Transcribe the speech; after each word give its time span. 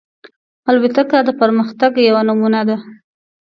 الوتکه 0.69 1.17
د 1.27 1.29
پرمختګ 1.41 1.91
یوه 2.07 2.21
نمونه 2.27 2.61
ده. 2.67 2.77